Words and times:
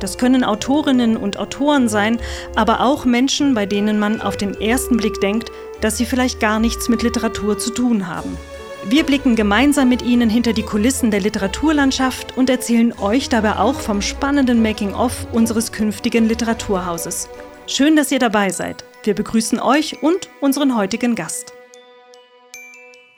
Das 0.00 0.18
können 0.18 0.44
Autorinnen 0.44 1.16
und 1.16 1.38
Autoren 1.38 1.88
sein, 1.88 2.18
aber 2.54 2.80
auch 2.80 3.04
Menschen, 3.04 3.54
bei 3.54 3.66
denen 3.66 3.98
man 3.98 4.20
auf 4.20 4.36
den 4.36 4.60
ersten 4.60 4.96
Blick 4.96 5.20
denkt, 5.20 5.50
dass 5.80 5.96
sie 5.96 6.06
vielleicht 6.06 6.40
gar 6.40 6.58
nichts 6.58 6.88
mit 6.88 7.02
Literatur 7.02 7.58
zu 7.58 7.70
tun 7.70 8.06
haben. 8.06 8.36
Wir 8.88 9.02
blicken 9.02 9.34
gemeinsam 9.34 9.88
mit 9.88 10.02
Ihnen 10.02 10.30
hinter 10.30 10.52
die 10.52 10.62
Kulissen 10.62 11.10
der 11.10 11.20
Literaturlandschaft 11.20 12.36
und 12.36 12.48
erzählen 12.48 12.92
euch 13.00 13.28
dabei 13.28 13.56
auch 13.56 13.80
vom 13.80 14.00
spannenden 14.00 14.62
Making-of 14.62 15.26
unseres 15.32 15.72
künftigen 15.72 16.28
Literaturhauses. 16.28 17.28
Schön, 17.66 17.96
dass 17.96 18.12
ihr 18.12 18.20
dabei 18.20 18.50
seid. 18.50 18.84
Wir 19.02 19.14
begrüßen 19.14 19.58
euch 19.58 20.02
und 20.04 20.30
unseren 20.40 20.76
heutigen 20.76 21.16
Gast. 21.16 21.52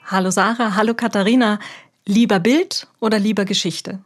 Hallo 0.05 0.31
Sarah, 0.31 0.75
hallo 0.75 0.95
Katharina. 0.95 1.59
Lieber 2.03 2.39
Bild 2.39 2.87
oder 2.99 3.19
lieber 3.19 3.45
Geschichte? 3.45 3.99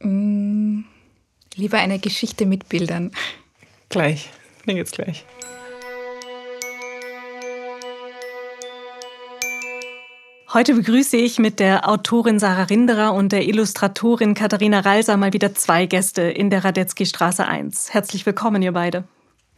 Mm, 0.00 0.80
lieber 1.56 1.78
eine 1.78 1.98
Geschichte 1.98 2.46
mit 2.46 2.68
Bildern. 2.68 3.12
Gleich, 3.88 4.30
mir 4.66 4.74
geht's 4.74 4.92
gleich. 4.92 5.24
Heute 10.52 10.74
begrüße 10.74 11.16
ich 11.16 11.38
mit 11.38 11.60
der 11.60 11.88
Autorin 11.88 12.38
Sarah 12.38 12.64
Rinderer 12.64 13.14
und 13.14 13.32
der 13.32 13.48
Illustratorin 13.48 14.34
Katharina 14.34 14.80
Ralser 14.80 15.16
mal 15.16 15.32
wieder 15.32 15.54
zwei 15.54 15.86
Gäste 15.86 16.22
in 16.22 16.50
der 16.50 16.62
Radetzky 16.62 17.06
Straße 17.06 17.46
1. 17.46 17.94
Herzlich 17.94 18.26
willkommen, 18.26 18.60
ihr 18.60 18.72
beide. 18.72 19.04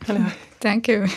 Hallo. 0.07 0.21
Danke. 0.61 1.09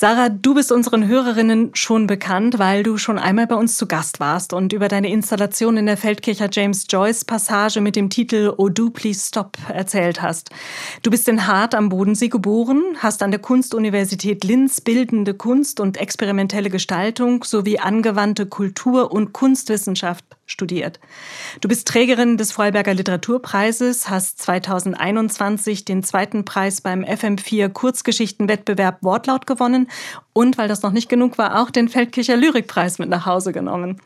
Sarah, 0.00 0.28
du 0.28 0.54
bist 0.54 0.70
unseren 0.70 1.08
Hörerinnen 1.08 1.72
schon 1.74 2.06
bekannt, 2.06 2.60
weil 2.60 2.84
du 2.84 2.98
schon 2.98 3.18
einmal 3.18 3.48
bei 3.48 3.56
uns 3.56 3.76
zu 3.76 3.88
Gast 3.88 4.20
warst 4.20 4.52
und 4.52 4.72
über 4.72 4.86
deine 4.86 5.10
Installation 5.10 5.76
in 5.76 5.86
der 5.86 5.96
Feldkircher 5.96 6.48
James 6.52 6.86
Joyce 6.88 7.24
Passage 7.24 7.80
mit 7.80 7.96
dem 7.96 8.08
Titel 8.08 8.54
Oh 8.58 8.68
Do 8.68 8.90
Please 8.90 9.26
Stop 9.26 9.56
erzählt 9.68 10.22
hast. 10.22 10.50
Du 11.02 11.10
bist 11.10 11.26
in 11.26 11.48
Hart 11.48 11.74
am 11.74 11.88
Bodensee 11.88 12.28
geboren, 12.28 12.80
hast 12.98 13.24
an 13.24 13.32
der 13.32 13.40
Kunstuniversität 13.40 14.44
Linz 14.44 14.80
bildende 14.80 15.34
Kunst 15.34 15.80
und 15.80 15.96
experimentelle 15.96 16.70
Gestaltung 16.70 17.42
sowie 17.42 17.80
angewandte 17.80 18.46
Kultur- 18.46 19.10
und 19.10 19.32
Kunstwissenschaft 19.32 20.37
studiert. 20.48 20.98
Du 21.60 21.68
bist 21.68 21.86
Trägerin 21.86 22.36
des 22.36 22.50
Vorarlberger 22.50 22.94
Literaturpreises, 22.94 24.10
hast 24.10 24.42
2021 24.42 25.84
den 25.84 26.02
zweiten 26.02 26.44
Preis 26.44 26.80
beim 26.80 27.04
FM4 27.04 27.68
Kurzgeschichtenwettbewerb 27.68 29.02
Wortlaut 29.02 29.46
gewonnen 29.46 29.88
und, 30.32 30.58
weil 30.58 30.68
das 30.68 30.82
noch 30.82 30.92
nicht 30.92 31.08
genug 31.08 31.38
war, 31.38 31.60
auch 31.60 31.70
den 31.70 31.88
Feldkircher 31.88 32.36
Lyrikpreis 32.36 32.98
mit 32.98 33.08
nach 33.08 33.26
Hause 33.26 33.52
genommen. 33.52 34.00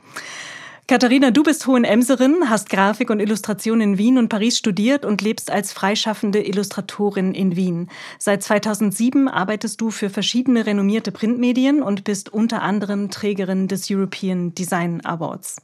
Katharina, 0.89 1.31
du 1.31 1.45
bist 1.45 1.67
Hohenemserin, 1.69 2.51
hast 2.51 2.69
Grafik 2.69 3.09
und 3.11 3.21
Illustration 3.21 3.81
in 3.81 3.99
Wien 3.99 4.19
und 4.19 4.29
Paris 4.29 4.59
studiert 4.59 5.05
und 5.05 5.23
lebst 5.23 5.49
als 5.49 5.73
freischaffende 5.73 6.45
Illustratorin 6.45 7.35
in 7.35 7.55
Wien. 7.55 7.89
Seit 8.19 8.43
2007 8.43 9.29
arbeitest 9.29 9.81
du 9.81 9.93
für 9.93 10.11
verschiedene 10.11 10.67
renommierte 10.67 11.13
Printmedien 11.13 11.83
und 11.83 12.03
bist 12.03 12.33
unter 12.33 12.63
anderem 12.63 13.11
Trägerin 13.11 13.69
des 13.69 13.91
European 13.91 14.57
Design 14.57 15.01
Awards. 15.05 15.57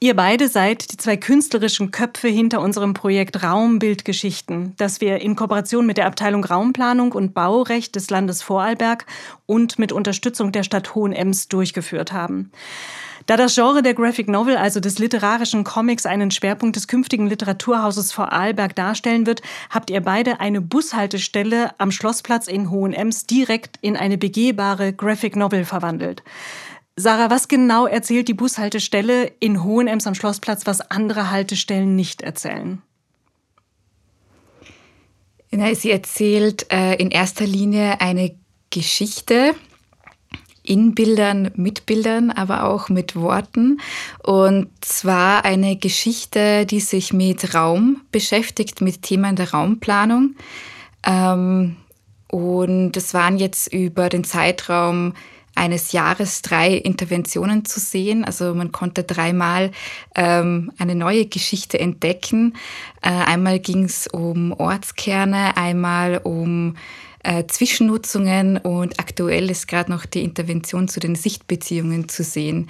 Ihr 0.00 0.16
beide 0.16 0.48
seid 0.48 0.90
die 0.90 0.96
zwei 0.96 1.16
künstlerischen 1.16 1.92
Köpfe 1.92 2.26
hinter 2.26 2.60
unserem 2.60 2.94
Projekt 2.94 3.44
Raumbildgeschichten, 3.44 4.72
das 4.78 5.00
wir 5.00 5.20
in 5.20 5.36
Kooperation 5.36 5.86
mit 5.86 5.98
der 5.98 6.06
Abteilung 6.06 6.42
Raumplanung 6.42 7.12
und 7.12 7.34
Baurecht 7.34 7.94
des 7.94 8.10
Landes 8.10 8.42
Vorarlberg 8.42 9.06
und 9.46 9.78
mit 9.78 9.92
Unterstützung 9.92 10.50
der 10.50 10.64
Stadt 10.64 10.96
Hohenems 10.96 11.46
durchgeführt 11.46 12.12
haben. 12.12 12.50
Da 13.26 13.36
das 13.36 13.54
Genre 13.54 13.82
der 13.82 13.94
Graphic 13.94 14.28
Novel, 14.28 14.56
also 14.56 14.80
des 14.80 14.98
literarischen 14.98 15.64
Comics, 15.64 16.06
einen 16.06 16.30
Schwerpunkt 16.30 16.76
des 16.76 16.88
künftigen 16.88 17.26
Literaturhauses 17.26 18.12
Vorarlberg 18.12 18.74
darstellen 18.74 19.26
wird, 19.26 19.42
habt 19.70 19.90
ihr 19.90 20.00
beide 20.00 20.40
eine 20.40 20.60
Bushaltestelle 20.60 21.70
am 21.78 21.90
Schlossplatz 21.90 22.48
in 22.48 22.70
Hohenems 22.70 23.26
direkt 23.26 23.78
in 23.80 23.96
eine 23.96 24.18
begehbare 24.18 24.92
Graphic 24.92 25.36
Novel 25.36 25.64
verwandelt. 25.64 26.22
Sarah, 26.96 27.30
was 27.30 27.48
genau 27.48 27.86
erzählt 27.86 28.28
die 28.28 28.34
Bushaltestelle 28.34 29.32
in 29.40 29.64
Hohenems 29.64 30.06
am 30.06 30.14
Schlossplatz, 30.14 30.66
was 30.66 30.80
andere 30.90 31.30
Haltestellen 31.30 31.96
nicht 31.96 32.22
erzählen? 32.22 32.82
Sie 35.74 35.90
erzählt 35.90 36.72
äh, 36.72 36.94
in 36.94 37.10
erster 37.10 37.46
Linie 37.46 38.00
eine 38.00 38.34
Geschichte 38.70 39.54
in 40.62 40.94
Bildern, 40.94 41.50
mit 41.56 41.86
Bildern, 41.86 42.30
aber 42.30 42.64
auch 42.64 42.88
mit 42.88 43.16
Worten. 43.16 43.80
Und 44.22 44.68
zwar 44.80 45.44
eine 45.44 45.76
Geschichte, 45.76 46.66
die 46.66 46.80
sich 46.80 47.12
mit 47.12 47.54
Raum 47.54 48.02
beschäftigt, 48.12 48.80
mit 48.80 49.02
Themen 49.02 49.36
der 49.36 49.52
Raumplanung. 49.52 50.36
Ähm, 51.04 51.76
und 52.28 52.96
es 52.96 53.12
waren 53.12 53.38
jetzt 53.38 53.72
über 53.72 54.08
den 54.08 54.24
Zeitraum 54.24 55.12
eines 55.54 55.92
Jahres 55.92 56.42
drei 56.42 56.72
Interventionen 56.72 57.64
zu 57.64 57.78
sehen. 57.78 58.24
Also 58.24 58.54
man 58.54 58.72
konnte 58.72 59.04
dreimal 59.04 59.70
ähm, 60.14 60.72
eine 60.78 60.94
neue 60.94 61.26
Geschichte 61.26 61.78
entdecken. 61.78 62.54
Äh, 63.02 63.10
einmal 63.10 63.58
ging 63.58 63.84
es 63.84 64.06
um 64.06 64.52
Ortskerne, 64.52 65.56
einmal 65.56 66.20
um 66.22 66.76
äh, 67.22 67.46
Zwischennutzungen 67.46 68.58
und 68.58 68.98
aktuell 68.98 69.50
ist 69.50 69.68
gerade 69.68 69.90
noch 69.90 70.06
die 70.06 70.24
Intervention 70.24 70.88
zu 70.88 71.00
den 71.00 71.14
Sichtbeziehungen 71.14 72.08
zu 72.08 72.24
sehen. 72.24 72.68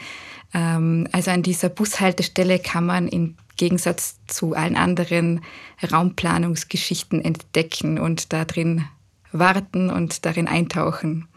Ähm, 0.54 1.08
also 1.12 1.30
an 1.30 1.42
dieser 1.42 1.68
Bushaltestelle 1.68 2.58
kann 2.58 2.86
man 2.86 3.08
im 3.08 3.36
Gegensatz 3.56 4.16
zu 4.26 4.54
allen 4.54 4.76
anderen 4.76 5.42
Raumplanungsgeschichten 5.90 7.24
entdecken 7.24 7.98
und 7.98 8.32
darin 8.32 8.84
warten 9.30 9.90
und 9.90 10.24
darin 10.26 10.48
eintauchen. 10.48 11.28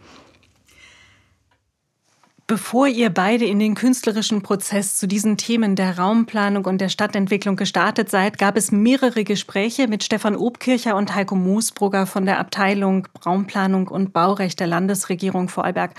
Bevor 2.48 2.86
ihr 2.86 3.10
beide 3.10 3.44
in 3.44 3.58
den 3.58 3.74
künstlerischen 3.74 4.44
Prozess 4.44 4.98
zu 4.98 5.08
diesen 5.08 5.36
Themen 5.36 5.76
der 5.76 5.98
Raumplanung 5.98 6.66
und 6.66 6.80
der 6.80 6.90
Stadtentwicklung 6.90 7.56
gestartet 7.56 8.12
seid, 8.12 8.38
gab 8.38 8.56
es 8.56 8.72
mehrere 8.72 9.24
Gespräche 9.24 9.88
mit 9.88 10.04
Stefan 10.04 10.36
Obkircher 10.36 10.96
und 10.96 11.16
Heiko 11.16 11.34
Moosbrugger 11.34 12.06
von 12.06 12.28
der 12.28 12.38
Abteilung 12.38 13.08
Raumplanung 13.26 13.88
und 13.88 14.14
Baurecht 14.14 14.60
der 14.60 14.68
Landesregierung 14.68 15.50
Vorarlberg. 15.50 15.96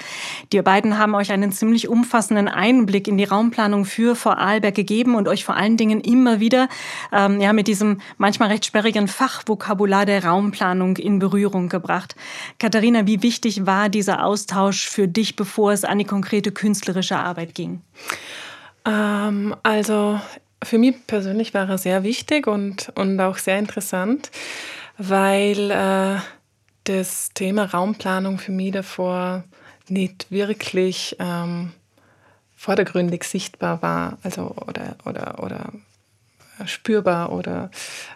Die 0.53 0.63
beiden 0.63 0.99
haben 0.99 1.17
euch 1.17 1.33
einen 1.33 1.51
ziemlich 1.51 1.89
umfassenden 1.89 2.47
Einblick 2.47 3.09
in 3.09 3.19
die 3.19 3.25
Raumplanung 3.25 3.85
für 3.85 4.15
Vorarlberg 4.15 4.77
gegeben 4.77 5.17
und 5.17 5.27
euch 5.27 5.45
vor 5.45 5.57
allen 5.57 5.77
Dingen 5.77 6.01
immer 6.01 6.39
wieder 6.39 6.69
ähm, 7.11 7.41
ja, 7.41 7.53
mit 7.53 7.67
diesem 7.67 8.01
manchmal 8.19 8.51
recht 8.51 8.67
sperrigen 8.67 9.09
Fachvokabular 9.09 10.07
der 10.07 10.25
Raumplanung 10.25 10.97
in 10.97 11.19
Berührung 11.19 11.69
gebracht. 11.69 12.15
Katharina, 12.61 13.09
wie 13.09 13.25
wichtig 13.25 13.67
war 13.67 13.89
dieser 13.89 14.25
Austausch 14.25 14.89
für 14.89 15.09
dich, 15.09 15.35
bevor 15.35 15.73
es 15.73 15.83
an 15.83 15.99
die 15.99 16.05
konkrete 16.05 16.36
konkrete 16.37 16.53
künstlerische 16.53 17.17
Arbeit 17.17 17.55
ging? 17.55 17.83
Ähm, 18.85 19.55
also 19.63 20.21
für 20.63 20.79
mich 20.79 21.07
persönlich 21.07 21.55
war 21.55 21.69
er 21.69 21.79
sehr 21.79 22.03
wichtig 22.03 22.47
und, 22.47 22.93
und 22.95 23.21
auch 23.21 23.39
sehr 23.39 23.59
interessant, 23.59 24.31
weil 24.99 25.71
äh, 25.71 26.21
das 26.85 27.31
Thema 27.35 27.65
Raumplanung 27.65 28.39
für 28.39 28.53
mich 28.53 28.73
davor 28.73 29.45
nicht 29.89 30.31
wirklich 30.31 31.17
ähm, 31.19 31.73
vordergründig 32.55 33.25
sichtbar 33.25 33.83
war, 33.83 34.19
also 34.23 34.55
oder, 34.67 34.97
oder, 35.05 35.43
oder 35.43 35.73
spürbar 36.67 37.33
oder 37.33 37.71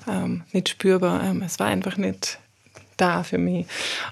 ähm, 0.09 0.43
nicht 0.53 0.69
spürbar. 0.69 1.23
Ähm, 1.23 1.43
es 1.43 1.59
war 1.59 1.67
einfach 1.67 1.97
nicht 1.97 2.39
da 3.01 3.23
für 3.23 3.39
mich. 3.39 3.67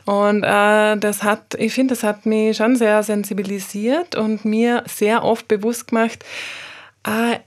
Und 0.04 0.42
äh, 0.42 0.96
das 0.96 1.22
hat, 1.22 1.54
ich 1.54 1.74
finde, 1.74 1.94
das 1.94 2.02
hat 2.02 2.26
mich 2.26 2.56
schon 2.56 2.76
sehr 2.76 3.02
sensibilisiert 3.02 4.14
und 4.14 4.44
mir 4.44 4.84
sehr 4.86 5.24
oft 5.24 5.48
bewusst 5.48 5.88
gemacht, 5.88 6.24
äh, 7.04 7.38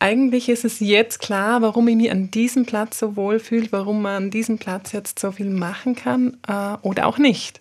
eigentlich 0.00 0.48
ist 0.48 0.64
es 0.64 0.78
jetzt 0.80 1.18
klar, 1.18 1.60
warum 1.60 1.88
ich 1.88 1.96
mich 1.96 2.10
an 2.10 2.30
diesem 2.30 2.66
Platz 2.66 2.98
so 3.00 3.16
wohl 3.16 3.40
fühle, 3.40 3.66
warum 3.70 4.02
man 4.02 4.24
an 4.24 4.30
diesem 4.30 4.58
Platz 4.58 4.92
jetzt 4.92 5.18
so 5.18 5.32
viel 5.32 5.50
machen 5.50 5.96
kann 5.96 6.36
äh, 6.46 6.76
oder 6.82 7.06
auch 7.06 7.18
nicht. 7.18 7.60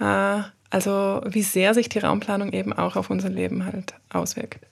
Äh, 0.00 0.42
also 0.70 1.22
wie 1.24 1.42
sehr 1.42 1.74
sich 1.74 1.88
die 1.88 2.00
Raumplanung 2.00 2.52
eben 2.52 2.72
auch 2.72 2.96
auf 2.96 3.10
unser 3.10 3.28
Leben 3.28 3.64
halt 3.64 3.94
auswirkt. 4.10 4.66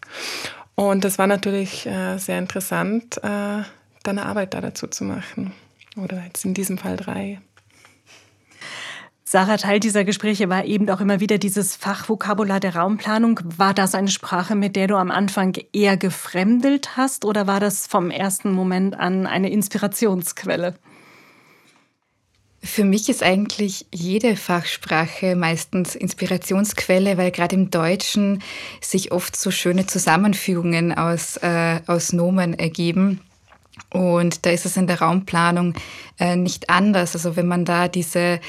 Und 0.74 1.04
das 1.04 1.18
war 1.18 1.26
natürlich 1.26 1.86
äh, 1.86 2.18
sehr 2.18 2.38
interessant, 2.38 3.16
äh, 3.18 3.20
dann 3.22 4.18
eine 4.18 4.26
Arbeit 4.26 4.54
da 4.54 4.60
dazu 4.60 4.86
zu 4.86 5.04
machen. 5.04 5.52
Oder 5.96 6.22
jetzt 6.24 6.44
in 6.44 6.54
diesem 6.54 6.76
Fall 6.76 6.96
drei. 6.96 7.40
Sarah, 9.28 9.56
Teil 9.56 9.80
dieser 9.80 10.04
Gespräche 10.04 10.48
war 10.48 10.66
eben 10.66 10.88
auch 10.88 11.00
immer 11.00 11.18
wieder 11.18 11.38
dieses 11.38 11.74
Fachvokabular 11.74 12.60
der 12.60 12.76
Raumplanung. 12.76 13.40
War 13.56 13.74
das 13.74 13.96
eine 13.96 14.06
Sprache, 14.06 14.54
mit 14.54 14.76
der 14.76 14.86
du 14.86 14.94
am 14.94 15.10
Anfang 15.10 15.58
eher 15.72 15.96
gefremdelt 15.96 16.96
hast 16.96 17.24
oder 17.24 17.48
war 17.48 17.58
das 17.58 17.88
vom 17.88 18.12
ersten 18.12 18.52
Moment 18.52 18.94
an 18.96 19.26
eine 19.26 19.50
Inspirationsquelle? 19.50 20.76
Für 22.62 22.84
mich 22.84 23.08
ist 23.08 23.24
eigentlich 23.24 23.86
jede 23.92 24.36
Fachsprache 24.36 25.34
meistens 25.34 25.96
Inspirationsquelle, 25.96 27.18
weil 27.18 27.32
gerade 27.32 27.56
im 27.56 27.72
Deutschen 27.72 28.44
sich 28.80 29.10
oft 29.10 29.34
so 29.34 29.50
schöne 29.50 29.86
Zusammenfügungen 29.86 30.96
aus, 30.96 31.36
äh, 31.38 31.80
aus 31.88 32.12
Nomen 32.12 32.56
ergeben. 32.56 33.20
Und 33.90 34.46
da 34.46 34.50
ist 34.50 34.66
es 34.66 34.76
in 34.76 34.86
der 34.86 35.00
Raumplanung 35.00 35.74
äh, 36.20 36.36
nicht 36.36 36.70
anders. 36.70 37.16
Also 37.16 37.34
wenn 37.34 37.48
man 37.48 37.64
da 37.64 37.88
diese 37.88 38.40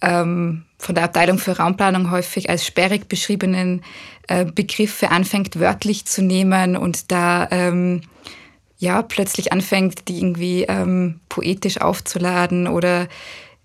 ähm, 0.00 0.64
von 0.78 0.94
der 0.94 1.04
Abteilung 1.04 1.38
für 1.38 1.58
Raumplanung 1.58 2.10
häufig 2.10 2.50
als 2.50 2.64
sperrig 2.64 3.08
beschriebenen 3.08 3.82
äh, 4.28 4.44
Begriffe 4.44 5.10
anfängt 5.10 5.58
wörtlich 5.58 6.04
zu 6.04 6.22
nehmen 6.22 6.76
und 6.76 7.10
da 7.10 7.48
ähm, 7.50 8.02
ja 8.78 9.02
plötzlich 9.02 9.52
anfängt, 9.52 10.08
die 10.08 10.18
irgendwie 10.18 10.62
ähm, 10.62 11.20
poetisch 11.28 11.80
aufzuladen 11.80 12.68
oder 12.68 13.08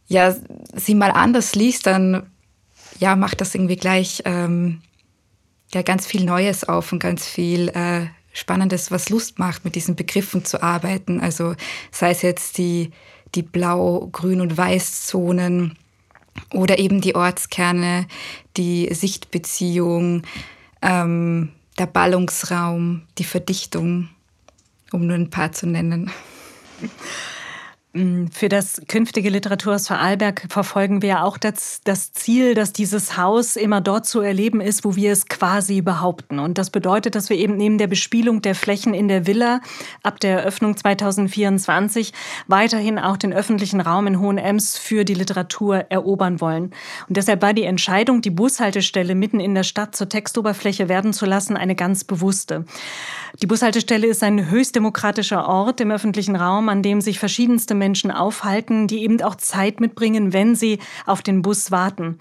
ja 0.07 0.35
sie 0.75 0.95
mal 0.95 1.11
anders 1.11 1.53
liest, 1.55 1.85
dann 1.85 2.23
ja 2.99 3.15
macht 3.15 3.41
das 3.41 3.53
irgendwie 3.53 3.75
gleich 3.75 4.23
ähm, 4.25 4.81
ja 5.71 5.83
ganz 5.83 6.07
viel 6.07 6.25
Neues 6.25 6.67
auf 6.67 6.91
und 6.91 6.99
ganz 6.99 7.27
viel 7.27 7.69
äh, 7.69 8.07
Spannendes, 8.35 8.89
was 8.89 9.09
Lust 9.09 9.37
macht, 9.37 9.63
mit 9.63 9.75
diesen 9.75 9.95
Begriffen 9.95 10.43
zu 10.43 10.63
arbeiten. 10.63 11.19
Also 11.19 11.53
sei 11.91 12.09
es 12.09 12.23
jetzt 12.23 12.57
die 12.57 12.91
die 13.35 13.43
Blau-, 13.43 14.09
Grün- 14.11 14.41
und 14.41 14.57
Weißzonen 14.57 15.77
oder 16.51 16.79
eben 16.79 17.01
die 17.01 17.15
Ortskerne, 17.15 18.07
die 18.57 18.93
Sichtbeziehung, 18.93 20.23
ähm, 20.81 21.49
der 21.77 21.87
Ballungsraum, 21.87 23.03
die 23.17 23.23
Verdichtung, 23.23 24.09
um 24.91 25.07
nur 25.07 25.15
ein 25.15 25.29
paar 25.29 25.51
zu 25.51 25.65
nennen. 25.65 26.11
Mm, 27.95 28.25
für 28.31 28.49
das 28.49 28.81
künftige 28.87 29.29
Literaturhaus 29.29 29.87
Vorarlberg 29.87 30.47
verfolgen 30.49 31.03
wir 31.03 31.23
auch 31.23 31.37
das, 31.37 31.79
das, 31.83 32.11
Ziel, 32.11 32.55
dass 32.55 32.73
dieses 32.73 33.17
Haus 33.17 33.55
immer 33.55 33.81
dort 33.81 34.07
zu 34.07 34.19
erleben 34.19 34.61
ist, 34.61 34.83
wo 34.83 34.95
wir 34.95 35.11
es 35.11 35.27
quasi 35.27 35.81
behaupten. 35.81 36.39
Und 36.39 36.57
das 36.57 36.71
bedeutet, 36.71 37.13
dass 37.13 37.29
wir 37.29 37.37
eben 37.37 37.55
neben 37.55 37.77
der 37.77 37.85
Bespielung 37.85 38.41
der 38.41 38.55
Flächen 38.55 38.95
in 38.95 39.09
der 39.09 39.27
Villa 39.27 39.61
ab 40.01 40.19
der 40.19 40.39
Eröffnung 40.39 40.75
2024 40.75 42.13
weiterhin 42.47 42.97
auch 42.97 43.17
den 43.17 43.31
öffentlichen 43.31 43.79
Raum 43.79 44.07
in 44.07 44.19
Hohenems 44.19 44.75
für 44.75 45.05
die 45.05 45.13
Literatur 45.13 45.85
erobern 45.89 46.41
wollen. 46.41 46.71
Und 47.07 47.17
deshalb 47.17 47.43
war 47.43 47.53
die 47.53 47.63
Entscheidung, 47.63 48.21
die 48.21 48.31
Bushaltestelle 48.31 49.13
mitten 49.13 49.39
in 49.39 49.53
der 49.53 49.63
Stadt 49.63 49.95
zur 49.95 50.09
Textoberfläche 50.09 50.89
werden 50.89 51.13
zu 51.13 51.27
lassen, 51.27 51.57
eine 51.57 51.75
ganz 51.75 52.03
bewusste. 52.03 52.65
Die 53.41 53.47
Bushaltestelle 53.47 54.05
ist 54.05 54.21
ein 54.21 54.51
höchst 54.51 54.75
demokratischer 54.75 55.47
Ort 55.47 55.81
im 55.81 55.89
öffentlichen 55.89 56.35
Raum, 56.35 56.69
an 56.69 56.83
dem 56.83 57.01
sich 57.01 57.17
verschiedenste 57.17 57.73
Menschen 57.83 58.11
aufhalten, 58.11 58.87
die 58.87 59.03
eben 59.03 59.21
auch 59.21 59.35
Zeit 59.35 59.81
mitbringen, 59.81 60.31
wenn 60.31 60.55
sie 60.55 60.79
auf 61.05 61.21
den 61.21 61.41
Bus 61.41 61.69
warten. 61.69 62.17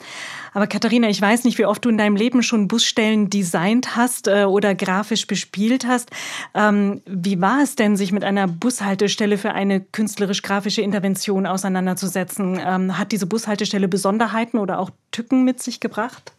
Aber 0.52 0.66
Katharina, 0.66 1.08
ich 1.08 1.22
weiß 1.22 1.44
nicht, 1.44 1.56
wie 1.58 1.66
oft 1.66 1.84
du 1.84 1.88
in 1.88 1.98
deinem 1.98 2.16
Leben 2.16 2.42
schon 2.42 2.66
Busstellen 2.66 3.30
designt 3.30 3.94
hast 3.94 4.26
äh, 4.26 4.44
oder 4.44 4.74
grafisch 4.74 5.28
bespielt 5.28 5.86
hast. 5.86 6.10
Ähm, 6.54 7.00
wie 7.06 7.40
war 7.40 7.62
es 7.62 7.76
denn, 7.76 7.96
sich 7.96 8.10
mit 8.10 8.24
einer 8.24 8.48
Bushaltestelle 8.48 9.38
für 9.38 9.52
eine 9.52 9.80
künstlerisch-grafische 9.80 10.82
Intervention 10.82 11.46
auseinanderzusetzen? 11.46 12.60
Ähm, 12.60 12.98
hat 12.98 13.12
diese 13.12 13.26
Bushaltestelle 13.26 13.86
Besonderheiten 13.86 14.58
oder 14.58 14.80
auch 14.80 14.90
Tücken 15.12 15.44
mit 15.44 15.62
sich 15.62 15.78
gebracht? 15.78 16.32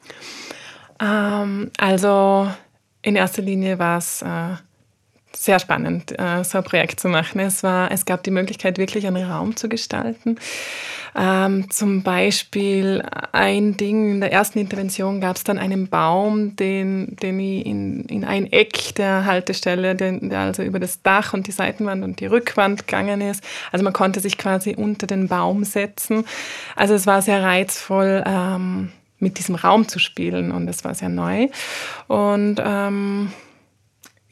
Ähm, 0.99 1.71
also 1.77 2.49
in 3.01 3.15
erster 3.15 3.41
Linie 3.41 3.79
war 3.79 3.97
es 3.97 4.21
äh, 4.21 4.55
sehr 5.35 5.59
spannend, 5.59 6.17
äh, 6.19 6.43
so 6.43 6.59
ein 6.59 6.63
Projekt 6.63 6.99
zu 6.99 7.07
machen. 7.07 7.39
Es, 7.39 7.63
war, 7.63 7.91
es 7.91 8.05
gab 8.05 8.23
die 8.23 8.31
Möglichkeit, 8.31 8.77
wirklich 8.77 9.07
einen 9.07 9.25
Raum 9.29 9.55
zu 9.55 9.69
gestalten. 9.69 10.37
Ähm, 11.15 11.69
zum 11.69 12.01
Beispiel 12.01 13.03
ein 13.31 13.77
Ding, 13.77 14.13
in 14.13 14.19
der 14.21 14.31
ersten 14.31 14.59
Intervention 14.59 15.21
gab 15.21 15.35
es 15.35 15.43
dann 15.43 15.59
einen 15.59 15.87
Baum, 15.87 16.55
den, 16.55 17.15
den 17.17 17.39
ich 17.39 17.65
in, 17.65 18.05
in 18.05 18.25
ein 18.25 18.51
Eck 18.51 18.95
der 18.95 19.25
Haltestelle, 19.25 19.95
den, 19.95 20.29
der 20.29 20.39
also 20.39 20.63
über 20.63 20.79
das 20.79 21.01
Dach 21.01 21.33
und 21.33 21.47
die 21.47 21.51
Seitenwand 21.51 22.03
und 22.03 22.19
die 22.19 22.25
Rückwand 22.25 22.87
gegangen 22.87 23.21
ist. 23.21 23.43
Also 23.71 23.83
man 23.83 23.93
konnte 23.93 24.19
sich 24.19 24.37
quasi 24.37 24.75
unter 24.75 25.05
den 25.07 25.27
Baum 25.27 25.63
setzen. 25.63 26.25
Also 26.75 26.93
es 26.95 27.05
war 27.05 27.21
sehr 27.21 27.43
reizvoll. 27.43 28.23
Ähm, 28.25 28.91
mit 29.23 29.39
diesem 29.39 29.55
Raum 29.55 29.87
zu 29.87 29.97
spielen 29.97 30.51
und 30.51 30.67
das 30.67 30.83
war 30.83 30.93
sehr 30.93 31.09
neu. 31.09 31.47
Und 32.07 32.61
ähm, 32.63 33.31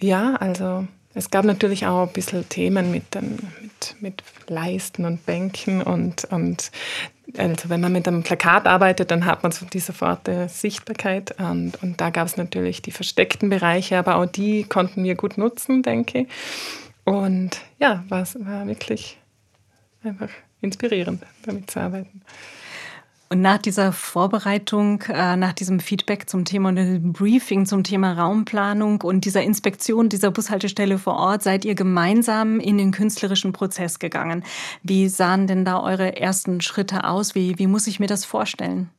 ja, 0.02 0.36
also 0.36 0.88
es 1.14 1.30
gab 1.30 1.46
natürlich 1.46 1.86
auch 1.86 2.08
ein 2.08 2.14
bisschen 2.14 2.48
Themen 2.48 2.92
mit, 2.92 3.14
den, 3.14 3.38
mit, 3.62 3.96
mit 4.02 4.24
Leisten 4.48 5.06
und 5.06 5.26
Bänken 5.26 5.82
und, 5.82 6.26
und 6.26 6.72
also 7.38 7.70
wenn 7.70 7.82
man 7.82 7.94
mit 7.94 8.08
einem 8.08 8.24
Plakat 8.24 8.66
arbeitet, 8.66 9.12
dann 9.12 9.26
hat 9.26 9.44
man 9.44 9.54
die 9.74 9.80
sofortige 9.80 10.48
Sichtbarkeit 10.50 11.40
und, 11.40 11.82
und 11.82 12.00
da 12.02 12.10
gab 12.10 12.28
es 12.28 12.38
natürlich 12.38 12.82
die 12.82 12.92
versteckten 12.92 13.50
Bereiche, 13.50 13.98
aber 13.98 14.18
auch 14.18 14.26
die 14.26 14.64
konnten 14.64 15.04
wir 15.04 15.16
gut 15.16 15.38
nutzen, 15.38 15.82
denke 15.84 16.20
ich. 16.20 16.28
Und 17.04 17.62
ja, 17.80 18.04
war 18.10 18.26
wirklich 18.68 19.18
einfach 20.04 20.30
inspirierend, 20.62 21.24
damit 21.44 21.72
zu 21.72 21.80
arbeiten. 21.80 22.22
Und 23.32 23.40
nach 23.40 23.60
dieser 23.60 23.94
Vorbereitung, 23.94 25.04
äh, 25.04 25.38
nach 25.38 25.54
diesem 25.54 25.80
Feedback 25.80 26.30
zum 26.30 26.44
Thema 26.44 26.68
und 26.68 26.76
dem 26.76 27.14
Briefing 27.14 27.66
zum 27.66 27.86
Thema 27.86 28.12
Raumplanung 28.12 29.00
und 29.04 29.24
dieser 29.24 29.42
Inspektion 29.42 30.10
dieser 30.10 30.32
Bushaltestelle 30.32 30.98
vor 30.98 31.16
Ort 31.16 31.42
seid 31.42 31.64
ihr 31.64 31.74
gemeinsam 31.74 32.60
in 32.60 32.78
den 32.78 32.92
künstlerischen 32.92 33.54
Prozess 33.54 34.00
gegangen. 34.00 34.44
Wie 34.84 35.08
sahen 35.08 35.48
denn 35.48 35.64
da 35.64 35.82
eure 35.82 36.18
ersten 36.18 36.60
Schritte 36.60 37.06
aus? 37.06 37.34
Wie, 37.34 37.58
wie 37.58 37.68
muss 37.68 37.88
ich 37.88 38.02
mir 38.02 38.08
das 38.08 38.26
vorstellen? 38.26 38.90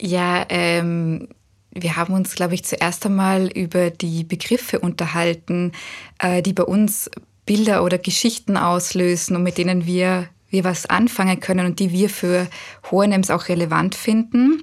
Ja, 0.00 0.46
ähm, 0.48 1.28
wir 1.72 1.96
haben 1.96 2.14
uns, 2.14 2.34
glaube 2.34 2.54
ich, 2.54 2.64
zuerst 2.64 3.04
einmal 3.04 3.48
über 3.48 3.90
die 3.90 4.24
Begriffe 4.24 4.80
unterhalten, 4.80 5.72
äh, 6.20 6.40
die 6.40 6.54
bei 6.54 6.64
uns 6.64 7.10
Bilder 7.46 7.84
oder 7.84 7.98
Geschichten 7.98 8.56
auslösen 8.56 9.36
und 9.36 9.44
mit 9.44 9.56
denen 9.56 9.86
wir, 9.86 10.28
wir 10.50 10.64
was 10.64 10.86
anfangen 10.86 11.40
können 11.40 11.66
und 11.66 11.78
die 11.78 11.92
wir 11.92 12.10
für 12.10 12.48
Hohenems 12.90 13.30
auch 13.30 13.48
relevant 13.48 13.94
finden. 13.94 14.62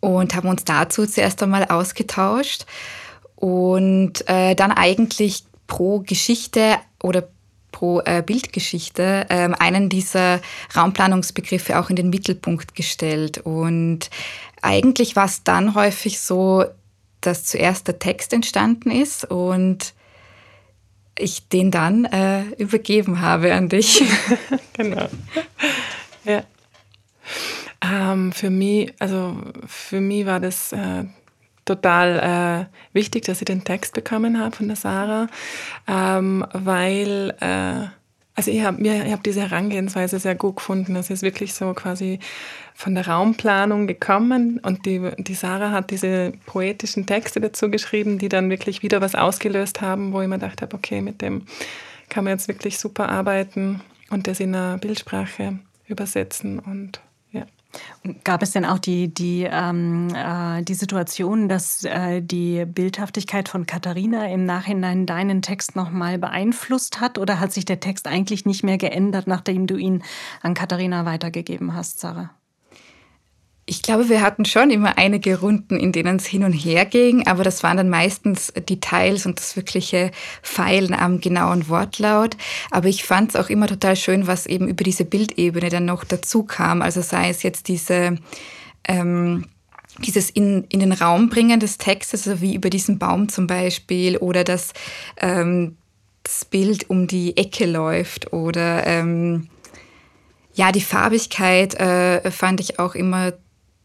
Und 0.00 0.34
haben 0.34 0.48
uns 0.48 0.64
dazu 0.64 1.06
zuerst 1.06 1.42
einmal 1.42 1.66
ausgetauscht 1.66 2.64
und 3.36 4.26
äh, 4.28 4.54
dann 4.54 4.72
eigentlich 4.72 5.44
pro 5.66 6.00
Geschichte 6.00 6.76
oder 7.02 7.28
pro 7.70 8.00
äh, 8.00 8.22
Bildgeschichte 8.24 9.26
äh, 9.28 9.50
einen 9.58 9.88
dieser 9.88 10.40
Raumplanungsbegriffe 10.74 11.78
auch 11.78 11.90
in 11.90 11.96
den 11.96 12.10
Mittelpunkt 12.10 12.74
gestellt. 12.74 13.38
Und 13.38 14.10
eigentlich 14.62 15.16
war 15.16 15.26
es 15.26 15.44
dann 15.44 15.74
häufig 15.74 16.20
so, 16.20 16.64
dass 17.20 17.44
zuerst 17.44 17.88
der 17.88 17.98
Text 17.98 18.32
entstanden 18.32 18.90
ist 18.90 19.24
und 19.24 19.94
ich 21.18 21.48
den 21.48 21.70
dann 21.70 22.04
äh, 22.06 22.42
übergeben 22.58 23.20
habe 23.20 23.52
an 23.54 23.68
dich. 23.68 24.02
genau. 24.72 25.08
Ja. 26.24 26.42
Ähm, 27.82 28.32
für 28.32 28.50
mich, 28.50 28.92
also 28.98 29.36
für 29.66 30.00
mich 30.00 30.26
war 30.26 30.40
das 30.40 30.72
äh, 30.72 31.04
total 31.64 32.68
äh, 32.70 32.94
wichtig, 32.94 33.24
dass 33.24 33.40
ich 33.40 33.46
den 33.46 33.64
Text 33.64 33.94
bekommen 33.94 34.38
habe 34.38 34.56
von 34.56 34.68
der 34.68 34.76
Sarah, 34.76 35.28
ähm, 35.86 36.44
weil 36.52 37.34
also 38.40 38.52
ich 38.52 38.62
habe 38.62 39.12
hab 39.12 39.22
diese 39.22 39.42
Herangehensweise 39.42 40.18
sehr 40.18 40.34
gut 40.34 40.56
gefunden. 40.56 40.96
Es 40.96 41.10
ist 41.10 41.22
wirklich 41.22 41.52
so 41.52 41.74
quasi 41.74 42.20
von 42.74 42.94
der 42.94 43.06
Raumplanung 43.06 43.86
gekommen 43.86 44.58
und 44.60 44.86
die, 44.86 45.10
die 45.18 45.34
Sarah 45.34 45.72
hat 45.72 45.90
diese 45.90 46.32
poetischen 46.46 47.04
Texte 47.04 47.38
dazu 47.38 47.70
geschrieben, 47.70 48.16
die 48.16 48.30
dann 48.30 48.48
wirklich 48.48 48.82
wieder 48.82 49.02
was 49.02 49.14
ausgelöst 49.14 49.82
haben, 49.82 50.14
wo 50.14 50.22
ich 50.22 50.28
mir 50.28 50.36
gedacht 50.36 50.62
habe, 50.62 50.74
okay, 50.74 51.02
mit 51.02 51.20
dem 51.20 51.42
kann 52.08 52.24
man 52.24 52.32
jetzt 52.32 52.48
wirklich 52.48 52.78
super 52.78 53.10
arbeiten 53.10 53.82
und 54.08 54.26
das 54.26 54.40
in 54.40 54.54
einer 54.54 54.78
Bildsprache 54.78 55.58
übersetzen 55.86 56.60
und 56.60 57.02
Gab 58.24 58.42
es 58.42 58.52
denn 58.52 58.64
auch 58.64 58.78
die, 58.78 59.12
die, 59.12 59.46
ähm, 59.50 60.08
äh, 60.14 60.62
die 60.62 60.74
Situation, 60.74 61.48
dass 61.48 61.84
äh, 61.84 62.20
die 62.20 62.64
Bildhaftigkeit 62.64 63.48
von 63.48 63.66
Katharina 63.66 64.28
im 64.28 64.44
Nachhinein 64.44 65.06
deinen 65.06 65.42
Text 65.42 65.76
nochmal 65.76 66.18
beeinflusst 66.18 67.00
hat? 67.00 67.18
Oder 67.18 67.40
hat 67.40 67.52
sich 67.52 67.64
der 67.64 67.80
Text 67.80 68.06
eigentlich 68.06 68.46
nicht 68.46 68.64
mehr 68.64 68.78
geändert, 68.78 69.26
nachdem 69.26 69.66
du 69.66 69.76
ihn 69.76 70.02
an 70.42 70.54
Katharina 70.54 71.04
weitergegeben 71.04 71.74
hast, 71.74 72.00
Sarah? 72.00 72.30
Ich 73.70 73.82
glaube, 73.82 74.08
wir 74.08 74.20
hatten 74.20 74.44
schon 74.46 74.70
immer 74.70 74.98
einige 74.98 75.38
Runden, 75.38 75.78
in 75.78 75.92
denen 75.92 76.16
es 76.16 76.26
hin 76.26 76.42
und 76.42 76.52
her 76.52 76.84
ging, 76.86 77.28
aber 77.28 77.44
das 77.44 77.62
waren 77.62 77.76
dann 77.76 77.88
meistens 77.88 78.52
Details 78.68 79.26
und 79.26 79.38
das 79.38 79.54
wirkliche 79.54 80.10
Feilen 80.42 80.92
am 80.92 81.20
genauen 81.20 81.68
Wortlaut. 81.68 82.36
Aber 82.72 82.88
ich 82.88 83.04
fand 83.04 83.30
es 83.30 83.36
auch 83.36 83.48
immer 83.48 83.68
total 83.68 83.94
schön, 83.94 84.26
was 84.26 84.46
eben 84.46 84.66
über 84.66 84.82
diese 84.82 85.04
Bildebene 85.04 85.68
dann 85.68 85.84
noch 85.84 86.02
dazu 86.02 86.42
kam. 86.42 86.82
Also 86.82 87.00
sei 87.00 87.30
es 87.30 87.44
jetzt 87.44 87.68
diese 87.68 88.18
ähm, 88.88 89.44
dieses 89.98 90.30
in, 90.30 90.64
in 90.64 90.80
den 90.80 90.92
Raum 90.92 91.28
bringen 91.28 91.60
des 91.60 91.78
Textes, 91.78 92.26
also 92.26 92.40
wie 92.40 92.56
über 92.56 92.70
diesen 92.70 92.98
Baum 92.98 93.28
zum 93.28 93.46
Beispiel, 93.46 94.16
oder 94.16 94.42
dass 94.42 94.72
ähm, 95.18 95.76
das 96.24 96.44
Bild 96.44 96.90
um 96.90 97.06
die 97.06 97.36
Ecke 97.36 97.66
läuft 97.66 98.32
oder 98.32 98.84
ähm, 98.88 99.48
ja, 100.54 100.72
die 100.72 100.80
Farbigkeit 100.80 101.74
äh, 101.74 102.32
fand 102.32 102.58
ich 102.58 102.80
auch 102.80 102.96
immer 102.96 103.32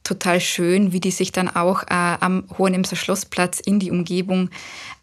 total 0.05 0.39
schön, 0.39 0.93
wie 0.93 1.01
die 1.01 1.11
sich 1.11 1.33
dann 1.33 1.49
auch 1.49 1.83
äh, 1.83 1.87
am 1.89 2.45
Hohenemser 2.57 2.95
Schlossplatz 2.95 3.59
in 3.59 3.79
die 3.79 3.91
Umgebung 3.91 4.49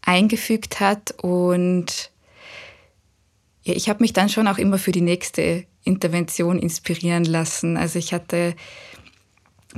eingefügt 0.00 0.80
hat. 0.80 1.14
Und 1.20 2.10
ja, 3.64 3.74
ich 3.74 3.90
habe 3.90 4.02
mich 4.02 4.14
dann 4.14 4.30
schon 4.30 4.48
auch 4.48 4.58
immer 4.58 4.78
für 4.78 4.92
die 4.92 5.02
nächste 5.02 5.66
Intervention 5.84 6.58
inspirieren 6.58 7.24
lassen. 7.24 7.76
Also 7.76 7.98
ich 7.98 8.14
hatte 8.14 8.54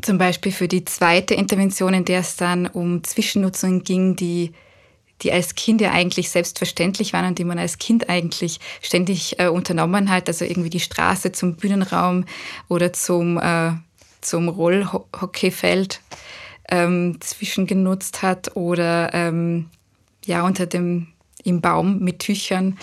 zum 0.02 0.18
Beispiel 0.18 0.52
für 0.52 0.68
die 0.68 0.84
zweite 0.84 1.34
Intervention, 1.34 1.94
in 1.94 2.04
der 2.04 2.20
es 2.20 2.36
dann 2.36 2.66
um 2.66 3.02
Zwischennutzungen 3.04 3.84
ging, 3.84 4.16
die, 4.16 4.52
die 5.22 5.32
als 5.32 5.54
Kind 5.54 5.80
ja 5.80 5.92
eigentlich 5.92 6.30
selbstverständlich 6.30 7.12
waren 7.12 7.26
und 7.26 7.38
die 7.38 7.44
man 7.44 7.58
als 7.58 7.78
Kind 7.78 8.08
eigentlich 8.08 8.58
ständig 8.82 9.38
äh, 9.38 9.48
unternommen 9.48 10.10
hat, 10.10 10.28
also 10.28 10.44
irgendwie 10.44 10.70
die 10.70 10.80
Straße 10.80 11.32
zum 11.32 11.56
Bühnenraum 11.56 12.24
oder 12.68 12.92
zum, 12.92 13.38
äh, 13.38 13.72
zum 14.24 14.48
Rollhockeyfeld 14.48 16.00
ähm, 16.68 17.18
zwischengenutzt 17.20 18.22
hat 18.22 18.56
oder 18.56 19.12
ähm, 19.12 19.66
ja 20.24 20.44
unter 20.44 20.66
dem 20.66 21.08
im 21.44 21.60
Baum 21.60 21.98
mit 21.98 22.20
Tüchern 22.20 22.78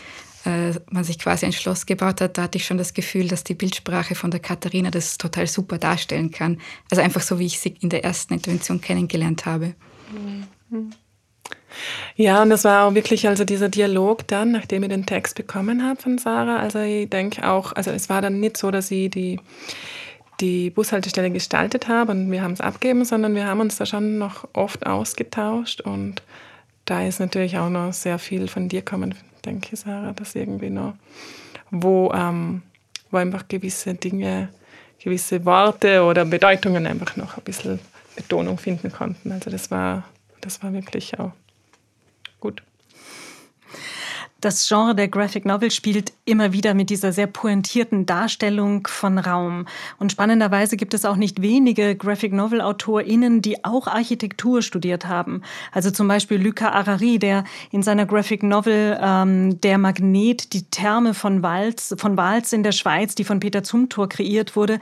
äh, 0.46 0.74
man 0.90 1.04
sich 1.04 1.20
quasi 1.20 1.46
ein 1.46 1.54
Schloss 1.54 1.86
gebaut 1.86 2.22
hat, 2.22 2.38
da 2.38 2.44
hatte 2.44 2.58
ich 2.58 2.66
schon 2.66 2.78
das 2.78 2.94
Gefühl, 2.94 3.28
dass 3.28 3.44
die 3.44 3.54
Bildsprache 3.54 4.16
von 4.16 4.32
der 4.32 4.40
Katharina 4.40 4.90
das 4.90 5.18
total 5.18 5.48
super 5.48 5.78
darstellen 5.78 6.32
kann. 6.32 6.60
Also 6.90 7.02
einfach 7.02 7.22
so, 7.22 7.38
wie 7.40 7.46
ich 7.46 7.60
sie 7.60 7.76
in 7.82 7.90
der 7.90 8.04
ersten 8.04 8.34
Intervention 8.34 8.82
kennengelernt 8.82 9.46
habe. 9.46 9.76
Ja, 12.16 12.42
und 12.42 12.50
das 12.50 12.64
war 12.64 12.88
auch 12.88 12.96
wirklich 12.96 13.28
also 13.28 13.46
dieser 13.46 13.70
Dialog 13.70 14.28
dann, 14.28 14.52
nachdem 14.52 14.84
ich 14.84 14.90
den 14.90 15.06
Text 15.06 15.36
bekommen 15.36 15.84
habe 15.84 16.02
von 16.02 16.18
Sarah. 16.18 16.58
Also 16.58 16.80
ich 16.80 17.10
denke 17.10 17.48
auch, 17.48 17.74
also 17.74 17.92
es 17.92 18.10
war 18.10 18.22
dann 18.22 18.40
nicht 18.40 18.58
so, 18.58 18.72
dass 18.72 18.90
ich 18.92 19.10
die, 19.12 19.40
die 20.42 20.70
Bushaltestelle 20.70 21.32
gestaltet 21.32 21.88
habe 21.88 22.12
und 22.12 22.32
wir 22.32 22.42
haben 22.42 22.54
es 22.54 22.62
abgegeben, 22.62 23.06
sondern 23.06 23.36
wir 23.36 23.46
haben 23.46 23.60
uns 23.60 23.78
da 23.78 23.86
schon 23.86 24.18
noch 24.18 24.48
oft 24.54 24.86
ausgetauscht 24.86 25.82
und 25.82 26.22
da 26.86 27.08
ist 27.08 27.20
natürlich 27.20 27.58
auch 27.58 27.70
noch 27.70 27.94
sehr 27.94 28.20
viel 28.20 28.48
von 28.48 28.68
dir 28.68 28.82
kommen, 28.82 29.16
denke 29.46 29.70
ich, 29.72 29.80
Sarah, 29.80 30.14
dass 30.14 30.36
irgendwie 30.36 30.70
noch, 30.70 30.96
wo, 31.70 32.12
ähm, 32.14 32.64
wo 33.12 33.18
einfach 33.18 33.48
gewisse 33.48 33.94
Dinge, 33.94 34.50
gewisse 35.00 35.46
Worte 35.46 36.04
oder 36.04 36.26
Bedeutungen 36.26 36.88
einfach 36.88 37.16
noch 37.16 37.38
ein 37.38 37.44
bisschen 37.44 37.80
Betonung 38.16 38.58
finden 38.58 38.92
konnten. 38.92 39.32
Also 39.32 39.50
das 39.50 39.72
war, 39.72 40.04
das 40.42 40.62
war 40.64 40.74
wirklich 40.74 41.18
auch 41.20 41.32
gut. 42.40 42.64
Das 44.42 44.68
Genre 44.68 44.96
der 44.96 45.08
Graphic 45.08 45.46
Novel 45.46 45.70
spielt 45.70 46.14
immer 46.26 46.52
wieder 46.52 46.74
mit 46.74 46.90
dieser 46.90 47.12
sehr 47.12 47.28
pointierten 47.28 48.08
Darstellung 48.08 48.88
von 48.88 49.20
Raum. 49.20 49.68
Und 50.00 50.12
spannenderweise 50.12 50.78
gibt 50.78 50.96
es 50.96 51.06
auch 51.06 51.16
nicht 51.16 51.44
wenige 51.44 51.96
Graphic 51.96 52.34
Novel 52.34 52.60
AutorInnen, 52.60 53.44
die 53.44 53.64
auch 53.64 53.86
Architektur 53.86 54.64
studiert 54.64 55.08
haben. 55.08 55.44
Also 55.72 55.92
zum 55.92 56.08
Beispiel 56.08 56.42
Luca 56.42 56.70
Arari, 56.70 57.20
der 57.20 57.44
in 57.70 57.84
seiner 57.84 58.08
Graphic 58.08 58.42
Novel 58.42 59.00
ähm, 59.00 59.62
Der 59.62 59.78
Magnet, 59.78 60.54
die 60.54 60.64
Therme 60.64 61.14
von 61.14 61.44
Wals, 61.44 61.94
von 62.00 62.18
Wals 62.18 62.52
in 62.52 62.64
der 62.64 62.72
Schweiz, 62.72 63.14
die 63.14 63.24
von 63.24 63.40
Peter 63.40 63.62
Zumthor 63.62 64.10
kreiert 64.10 64.56
wurde, 64.56 64.80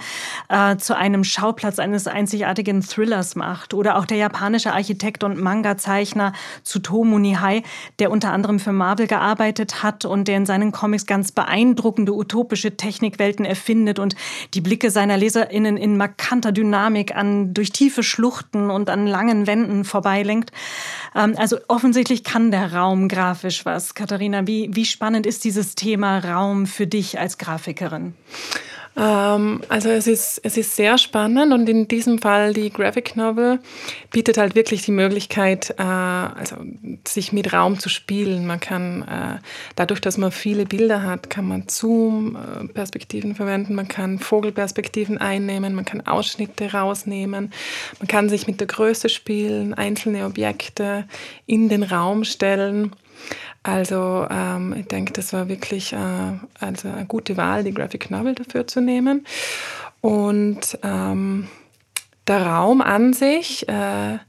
äh, 0.47 0.77
zu 0.77 0.95
einem 0.95 1.25
Schauplatz 1.25 1.79
eines 1.79 2.07
einzigartigen 2.07 2.81
Thrillers 2.81 3.35
macht. 3.35 3.73
Oder 3.73 3.97
auch 3.97 4.05
der 4.05 4.17
japanische 4.17 4.71
Architekt 4.71 5.25
und 5.25 5.37
Manga-Zeichner 5.37 6.31
Tsutomu 6.63 7.19
Nihai, 7.19 7.63
der 7.99 8.09
unter 8.09 8.31
anderem 8.31 8.59
für 8.59 8.71
Marvel 8.71 9.07
gearbeitet 9.07 9.48
gearbeitet 9.49 9.83
hat 9.83 10.05
und 10.05 10.27
der 10.27 10.37
in 10.37 10.45
seinen 10.45 10.71
Comics 10.71 11.05
ganz 11.05 11.31
beeindruckende 11.31 12.13
utopische 12.13 12.77
Technikwelten 12.77 13.45
erfindet 13.45 13.99
und 13.99 14.15
die 14.53 14.61
Blicke 14.61 14.91
seiner 14.91 15.17
LeserInnen 15.17 15.77
in 15.77 15.97
markanter 15.97 16.51
Dynamik 16.51 17.15
an 17.15 17.53
durch 17.53 17.71
tiefe 17.71 18.03
Schluchten 18.03 18.69
und 18.69 18.89
an 18.89 19.07
langen 19.07 19.47
Wänden 19.47 19.85
vorbeilenkt. 19.85 20.51
Ähm, 21.15 21.33
also 21.37 21.57
offensichtlich 21.67 22.23
kann 22.23 22.51
der 22.51 22.73
Raum 22.73 23.07
grafisch 23.07 23.65
was. 23.65 23.95
Katharina, 23.95 24.45
wie, 24.45 24.69
wie 24.73 24.85
spannend 24.85 25.25
ist 25.25 25.43
dieses 25.43 25.75
Thema 25.75 26.19
Raum 26.19 26.67
für 26.67 26.85
dich 26.85 27.19
als 27.19 27.37
Grafikerin? 27.37 28.13
Ähm, 28.99 29.61
also 29.69 29.89
es 29.89 30.07
ist, 30.07 30.41
es 30.43 30.57
ist 30.57 30.75
sehr 30.75 30.97
spannend 30.97 31.53
und 31.53 31.69
in 31.69 31.87
diesem 31.87 32.19
Fall 32.19 32.53
die 32.53 32.69
Graphic 32.69 33.15
Novel 33.15 33.59
bietet 34.11 34.37
halt 34.37 34.55
wirklich 34.55 34.81
die 34.81 34.91
Möglichkeit, 34.91 35.73
äh, 35.77 35.83
also 35.83 36.57
sich 37.07 37.31
mit 37.31 37.53
Raum 37.53 37.79
zu 37.79 37.87
spielen. 37.87 38.45
Man 38.45 38.59
kann, 38.59 39.03
äh, 39.03 39.39
dadurch, 39.75 40.01
dass 40.01 40.17
man 40.17 40.31
viele 40.31 40.65
Bilder 40.65 41.03
hat, 41.03 41.29
kann 41.29 41.47
man 41.47 41.69
Zoom-Perspektiven 41.69 43.35
verwenden, 43.35 43.73
man 43.73 43.87
kann 43.87 44.19
Vogelperspektiven 44.19 45.17
einnehmen, 45.17 45.75
man 45.75 45.85
kann 45.85 46.05
Ausschnitte 46.05 46.73
rausnehmen, 46.73 47.53
man 47.99 48.07
kann 48.07 48.27
sich 48.27 48.47
mit 48.47 48.59
der 48.59 48.67
Größe 48.67 49.07
spielen, 49.07 49.73
einzelne 49.73 50.25
Objekte 50.25 51.05
in 51.45 51.69
den 51.69 51.83
Raum 51.83 52.25
stellen. 52.25 52.91
Also 53.63 54.25
ähm, 54.29 54.75
ich 54.77 54.87
denke, 54.87 55.13
das 55.13 55.33
war 55.33 55.49
wirklich 55.49 55.93
äh, 55.93 55.97
also 56.59 56.87
eine 56.87 57.05
gute 57.05 57.37
Wahl, 57.37 57.63
die 57.63 57.73
Graphic 57.73 58.09
Novel 58.09 58.35
dafür 58.35 58.67
zu 58.67 58.81
nehmen. 58.81 59.25
Und 60.01 60.79
ähm, 60.83 61.47
der 62.27 62.45
Raum 62.45 62.81
an 62.81 63.13
sich 63.13 63.67
äh, 63.67 64.19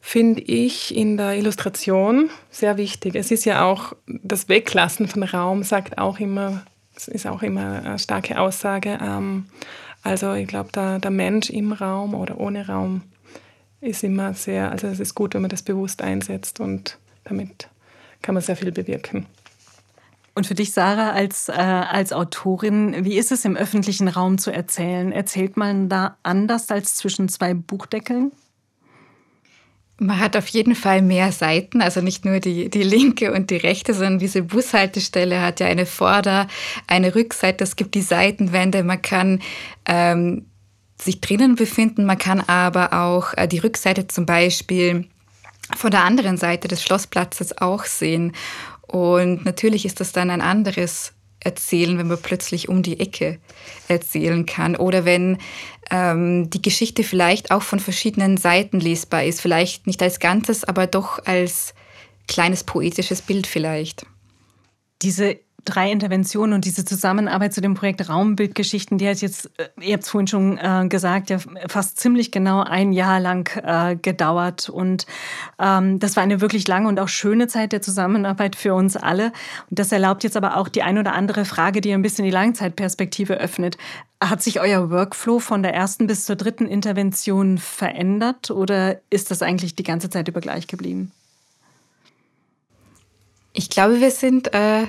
finde 0.00 0.40
ich 0.40 0.96
in 0.96 1.16
der 1.18 1.36
Illustration 1.36 2.30
sehr 2.50 2.78
wichtig. 2.78 3.14
Es 3.14 3.30
ist 3.30 3.44
ja 3.44 3.64
auch 3.64 3.92
das 4.06 4.48
Weglassen 4.48 5.08
von 5.08 5.22
Raum 5.22 5.62
sagt 5.62 5.98
auch 5.98 6.18
immer, 6.18 6.62
es 6.96 7.08
ist 7.08 7.26
auch 7.26 7.42
immer 7.42 7.82
eine 7.84 7.98
starke 7.98 8.40
Aussage. 8.40 8.98
Ähm, 9.02 9.46
also 10.02 10.32
ich 10.32 10.46
glaube, 10.46 10.72
der, 10.72 10.98
der 10.98 11.10
Mensch 11.10 11.50
im 11.50 11.72
Raum 11.72 12.14
oder 12.14 12.40
ohne 12.40 12.66
Raum 12.66 13.02
ist 13.80 14.02
immer 14.02 14.32
sehr, 14.34 14.70
also 14.70 14.86
es 14.86 14.98
ist 14.98 15.14
gut, 15.14 15.34
wenn 15.34 15.42
man 15.42 15.50
das 15.50 15.62
bewusst 15.62 16.02
einsetzt 16.02 16.60
und 16.60 16.98
damit 17.24 17.68
kann 18.22 18.34
man 18.34 18.42
sehr 18.42 18.56
viel 18.56 18.72
bewirken. 18.72 19.26
Und 20.38 20.46
für 20.46 20.54
dich, 20.54 20.72
Sarah, 20.72 21.10
als, 21.10 21.48
äh, 21.48 21.52
als 21.52 22.12
Autorin, 22.12 23.04
wie 23.04 23.18
ist 23.18 23.32
es 23.32 23.44
im 23.44 23.56
öffentlichen 23.56 24.06
Raum 24.06 24.38
zu 24.38 24.52
erzählen? 24.52 25.10
Erzählt 25.10 25.56
man 25.56 25.88
da 25.88 26.16
anders 26.22 26.70
als 26.70 26.94
zwischen 26.94 27.28
zwei 27.28 27.54
Buchdeckeln? 27.54 28.30
Man 29.98 30.20
hat 30.20 30.36
auf 30.36 30.46
jeden 30.46 30.76
Fall 30.76 31.02
mehr 31.02 31.32
Seiten, 31.32 31.82
also 31.82 32.00
nicht 32.02 32.24
nur 32.24 32.38
die, 32.38 32.70
die 32.70 32.84
linke 32.84 33.32
und 33.32 33.50
die 33.50 33.56
rechte, 33.56 33.94
sondern 33.94 34.20
diese 34.20 34.42
Bushaltestelle 34.42 35.42
hat 35.42 35.58
ja 35.58 35.66
eine 35.66 35.86
Vorder-, 35.86 36.46
eine 36.86 37.16
Rückseite, 37.16 37.64
es 37.64 37.74
gibt 37.74 37.96
die 37.96 38.02
Seitenwände, 38.02 38.84
man 38.84 39.02
kann 39.02 39.40
ähm, 39.86 40.46
sich 41.02 41.20
drinnen 41.20 41.56
befinden, 41.56 42.04
man 42.04 42.18
kann 42.18 42.40
aber 42.40 42.92
auch 42.92 43.34
äh, 43.36 43.48
die 43.48 43.58
Rückseite 43.58 44.06
zum 44.06 44.24
Beispiel 44.24 45.08
von 45.76 45.90
der 45.90 46.04
anderen 46.04 46.36
Seite 46.36 46.68
des 46.68 46.82
Schlossplatzes 46.82 47.58
auch 47.58 47.84
sehen. 47.84 48.32
Und 48.82 49.44
natürlich 49.44 49.84
ist 49.84 50.00
das 50.00 50.12
dann 50.12 50.30
ein 50.30 50.40
anderes 50.40 51.12
Erzählen, 51.40 51.98
wenn 51.98 52.08
man 52.08 52.20
plötzlich 52.20 52.68
um 52.68 52.82
die 52.82 52.98
Ecke 52.98 53.38
erzählen 53.86 54.44
kann 54.44 54.74
oder 54.74 55.04
wenn 55.04 55.38
ähm, 55.90 56.50
die 56.50 56.62
Geschichte 56.62 57.04
vielleicht 57.04 57.50
auch 57.50 57.62
von 57.62 57.80
verschiedenen 57.80 58.36
Seiten 58.36 58.80
lesbar 58.80 59.24
ist, 59.24 59.40
vielleicht 59.40 59.86
nicht 59.86 60.02
als 60.02 60.18
Ganzes, 60.18 60.64
aber 60.64 60.86
doch 60.86 61.24
als 61.26 61.74
kleines 62.26 62.64
poetisches 62.64 63.22
Bild 63.22 63.46
vielleicht. 63.46 64.04
Diese 65.02 65.38
drei 65.64 65.90
Interventionen 65.90 66.54
und 66.54 66.64
diese 66.64 66.84
Zusammenarbeit 66.84 67.52
zu 67.52 67.60
dem 67.60 67.74
Projekt 67.74 68.08
Raumbildgeschichten, 68.08 68.98
die 68.98 69.08
hat 69.08 69.20
jetzt, 69.20 69.50
äh, 69.58 69.68
ihr 69.80 69.94
habt 69.94 70.04
es 70.04 70.08
vorhin 70.08 70.26
schon 70.26 70.58
äh, 70.58 70.86
gesagt, 70.88 71.30
ja 71.30 71.38
fast 71.66 71.98
ziemlich 71.98 72.30
genau 72.30 72.62
ein 72.62 72.92
Jahr 72.92 73.20
lang 73.20 73.50
äh, 73.62 73.96
gedauert. 73.96 74.68
Und 74.68 75.06
ähm, 75.58 75.98
das 75.98 76.16
war 76.16 76.22
eine 76.22 76.40
wirklich 76.40 76.66
lange 76.68 76.88
und 76.88 76.98
auch 77.00 77.08
schöne 77.08 77.48
Zeit 77.48 77.72
der 77.72 77.82
Zusammenarbeit 77.82 78.56
für 78.56 78.74
uns 78.74 78.96
alle. 78.96 79.32
Und 79.68 79.78
das 79.78 79.92
erlaubt 79.92 80.24
jetzt 80.24 80.36
aber 80.36 80.56
auch 80.56 80.68
die 80.68 80.82
ein 80.82 80.98
oder 80.98 81.12
andere 81.12 81.44
Frage, 81.44 81.80
die 81.80 81.92
ein 81.92 82.02
bisschen 82.02 82.24
die 82.24 82.30
Langzeitperspektive 82.30 83.34
öffnet. 83.34 83.76
Hat 84.22 84.42
sich 84.42 84.60
euer 84.60 84.90
Workflow 84.90 85.38
von 85.38 85.62
der 85.62 85.74
ersten 85.74 86.06
bis 86.06 86.24
zur 86.24 86.36
dritten 86.36 86.66
Intervention 86.66 87.58
verändert 87.58 88.50
oder 88.50 89.00
ist 89.10 89.30
das 89.30 89.42
eigentlich 89.42 89.76
die 89.76 89.84
ganze 89.84 90.10
Zeit 90.10 90.28
über 90.28 90.40
gleich 90.40 90.66
geblieben? 90.66 91.12
Ich 93.52 93.70
glaube, 93.70 94.00
wir 94.00 94.10
sind 94.10 94.54
äh, 94.54 94.86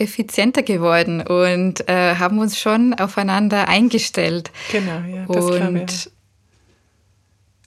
effizienter 0.00 0.62
geworden 0.62 1.20
und 1.20 1.88
äh, 1.88 2.16
haben 2.16 2.38
uns 2.38 2.58
schon 2.58 2.94
aufeinander 2.94 3.68
eingestellt. 3.68 4.50
Genau, 4.70 5.00
ja, 5.08 5.26
das 5.26 5.44
und 5.44 5.56
glaube 5.56 5.84
ich. 5.88 6.10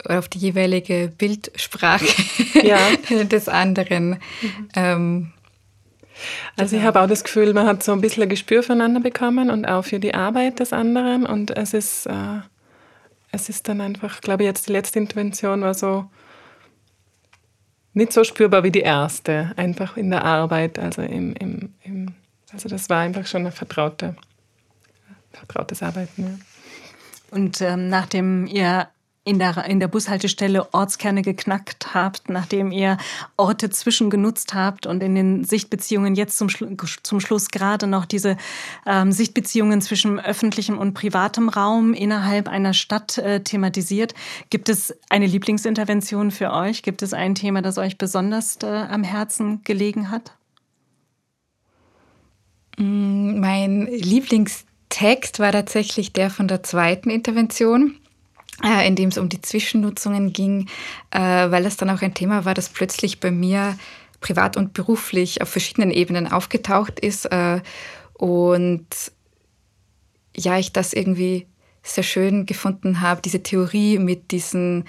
auf 0.10 0.30
die 0.30 0.40
jeweilige 0.40 1.12
Bildsprache 1.18 2.06
ja. 2.64 2.78
des 3.24 3.48
anderen. 3.48 4.10
Mhm. 4.42 4.70
Ähm, 4.76 5.32
also 6.58 6.76
ich 6.76 6.84
habe 6.84 7.02
auch 7.02 7.08
das 7.08 7.24
Gefühl, 7.24 7.54
man 7.54 7.66
hat 7.68 7.84
so 7.84 7.92
ein 7.92 8.02
bisschen 8.02 8.24
ein 8.24 8.30
Gespür 8.30 8.64
füreinander 8.64 9.00
bekommen 9.00 9.50
und 9.50 9.66
auch 9.66 9.84
für 9.84 10.00
die 10.00 10.14
Arbeit 10.14 10.60
des 10.60 10.74
anderen. 10.74 11.26
Und 11.26 11.52
es 11.52 11.74
ist, 11.74 12.06
äh, 12.06 12.40
es 13.32 13.50
ist 13.50 13.68
dann 13.68 13.82
einfach, 13.82 14.22
glaube 14.22 14.44
ich, 14.44 14.48
jetzt 14.48 14.68
die 14.68 14.74
letzte 14.74 15.00
Intervention 15.00 15.62
war 15.62 15.74
so 15.74 16.10
nicht 17.94 18.14
so 18.14 18.24
spürbar 18.24 18.64
wie 18.64 18.72
die 18.72 18.82
erste, 18.82 19.52
einfach 19.58 19.98
in 19.98 20.12
der 20.12 20.24
Arbeit. 20.24 20.80
Also, 20.80 21.02
im, 21.02 21.34
im, 21.34 21.74
im 21.84 22.14
also 22.54 22.70
das 22.70 22.90
war 22.90 23.00
einfach 23.02 23.26
schon 23.26 23.46
ein 23.46 23.52
vertraute, 23.52 24.16
vertrautes 25.32 25.82
Arbeiten. 25.82 26.24
Ja. 26.24 27.36
Und 27.36 27.62
ähm, 27.62 27.88
nachdem 27.90 28.46
ihr 28.46 28.90
in 29.24 29.38
der, 29.38 29.66
in 29.66 29.80
der 29.80 29.88
Bushaltestelle 29.88 30.74
Ortskerne 30.74 31.22
geknackt 31.22 31.94
habt, 31.94 32.30
nachdem 32.30 32.72
ihr 32.72 32.98
Orte 33.38 33.70
zwischengenutzt 33.70 34.56
habt 34.56 34.88
und 34.88 35.04
in 35.04 35.14
den 35.14 35.44
Sichtbeziehungen 35.44 36.16
jetzt 36.16 36.40
zum, 36.40 36.50
zum 37.04 37.20
Schluss 37.20 37.50
gerade 37.50 37.86
noch 37.86 38.06
diese 38.06 38.36
ähm, 38.88 39.12
Sichtbeziehungen 39.12 39.80
zwischen 39.82 40.20
öffentlichem 40.20 40.80
und 40.80 40.96
privatem 40.96 41.50
Raum 41.50 41.94
innerhalb 41.94 42.48
einer 42.48 42.74
Stadt 42.74 43.20
äh, 43.20 43.42
thematisiert. 43.42 44.16
Gibt 44.50 44.70
es 44.70 44.98
eine 45.10 45.28
Lieblingsintervention 45.28 46.32
für 46.32 46.52
euch? 46.52 46.82
Gibt 46.82 47.04
es 47.04 47.14
ein 47.14 47.36
Thema, 47.36 47.62
das 47.62 47.78
euch 47.78 48.00
besonders 48.00 48.58
äh, 48.64 48.66
am 48.66 49.04
Herzen 49.04 49.64
gelegen 49.64 50.10
hat? 50.10 50.34
Mm, 52.78 53.40
mein 53.40 53.88
Lieblingstext 53.88 55.40
war 55.40 55.52
tatsächlich 55.52 56.14
der 56.14 56.30
von 56.30 56.48
der 56.48 56.64
zweiten 56.64 57.10
Intervention 57.10 57.96
äh, 58.64 58.88
in 58.88 58.96
dem 58.96 59.10
es 59.10 59.18
um 59.18 59.30
die 59.30 59.42
Zwischennutzungen 59.42 60.34
ging, 60.34 60.68
äh, 61.12 61.20
weil 61.20 61.66
es 61.66 61.78
dann 61.78 61.90
auch 61.90 62.02
ein 62.02 62.14
Thema 62.14 62.46
war, 62.46 62.54
das 62.54 62.70
plötzlich 62.70 63.20
bei 63.20 63.32
mir 63.32 63.78
privat 64.20 64.56
und 64.56 64.74
beruflich 64.74 65.42
auf 65.42 65.50
verschiedenen 65.50 65.92
Ebenen 65.92 66.32
aufgetaucht 66.32 67.00
ist. 67.00 67.26
Äh, 67.26 67.62
und 68.14 68.86
ja, 70.36 70.60
ich 70.60 70.74
das 70.74 70.94
irgendwie 70.94 71.48
sehr 71.84 72.04
schön 72.04 72.46
gefunden 72.46 73.02
habe, 73.02 73.22
diese 73.22 73.42
Theorie 73.42 73.98
mit 73.98 74.32
diesen 74.32 74.86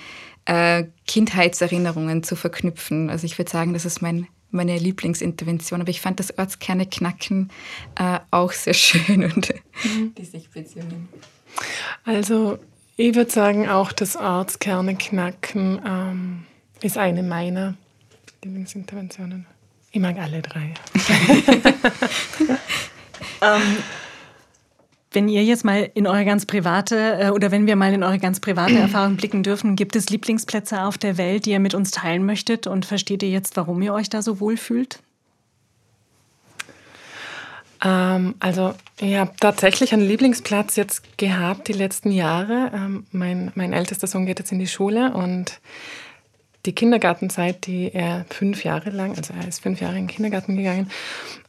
Kindheitserinnerungen 1.06 2.24
zu 2.24 2.34
verknüpfen. 2.34 3.10
Also 3.10 3.26
ich 3.26 3.38
würde 3.38 3.50
sagen, 3.50 3.74
das 3.74 3.84
ist 3.84 4.02
mein, 4.02 4.26
meine 4.52 4.78
Lieblingsintervention. 4.78 5.80
Aber 5.80 5.90
ich 5.90 6.00
fand 6.00 6.20
das 6.20 6.38
Ortskerne 6.38 6.86
knacken 6.86 7.50
äh, 7.98 8.18
auch 8.30 8.52
sehr 8.52 8.74
schön 8.74 9.24
und 9.24 9.52
die 10.18 10.24
Sichtbeziehungen. 10.24 11.08
Also 12.04 12.58
ich 12.96 13.14
würde 13.14 13.30
sagen, 13.30 13.68
auch 13.68 13.92
das 13.92 14.16
Ortskerne 14.16 14.96
knacken 14.96 15.80
ähm, 15.84 16.44
ist 16.82 16.98
eine 16.98 17.22
meiner 17.22 17.74
Lieblingsinterventionen. 18.44 19.46
Ich 19.90 20.00
mag 20.00 20.18
alle 20.18 20.42
drei. 20.42 20.74
ähm, 23.42 23.76
wenn 25.12 25.28
ihr 25.28 25.44
jetzt 25.44 25.64
mal 25.64 25.90
in 25.94 26.06
eure 26.06 26.24
ganz 26.24 26.46
private 26.46 27.18
äh, 27.20 27.30
oder 27.30 27.50
wenn 27.50 27.66
wir 27.66 27.76
mal 27.76 27.92
in 27.92 28.02
eure 28.02 28.18
ganz 28.18 28.40
private 28.40 28.74
Erfahrung 28.78 29.16
blicken 29.16 29.42
dürfen, 29.42 29.76
gibt 29.76 29.96
es 29.96 30.10
Lieblingsplätze 30.10 30.82
auf 30.82 30.98
der 30.98 31.18
Welt, 31.18 31.46
die 31.46 31.50
ihr 31.50 31.60
mit 31.60 31.74
uns 31.74 31.90
teilen 31.90 32.24
möchtet 32.24 32.66
und 32.66 32.86
versteht 32.86 33.22
ihr 33.22 33.30
jetzt, 33.30 33.56
warum 33.56 33.80
ihr 33.82 33.94
euch 33.94 34.08
da 34.08 34.22
so 34.22 34.40
wohl 34.40 34.56
fühlt? 34.56 35.00
Ähm, 37.84 38.34
also 38.38 38.74
ich 39.00 39.16
habe 39.16 39.32
tatsächlich 39.40 39.92
einen 39.92 40.06
Lieblingsplatz 40.06 40.76
jetzt 40.76 41.18
gehabt 41.18 41.68
die 41.68 41.72
letzten 41.72 42.12
Jahre. 42.12 42.70
Ähm, 42.74 43.06
mein, 43.10 43.52
mein 43.54 43.72
ältester 43.72 44.06
Sohn 44.06 44.26
geht 44.26 44.38
jetzt 44.38 44.52
in 44.52 44.58
die 44.58 44.68
Schule 44.68 45.12
und 45.12 45.60
die 46.64 46.74
Kindergartenzeit, 46.74 47.66
die 47.66 47.92
er 47.92 48.24
fünf 48.30 48.62
Jahre 48.62 48.90
lang, 48.90 49.16
also 49.16 49.34
er 49.34 49.48
ist 49.48 49.62
fünf 49.62 49.80
Jahre 49.80 49.94
in 49.98 50.06
den 50.06 50.14
Kindergarten 50.14 50.56
gegangen, 50.56 50.90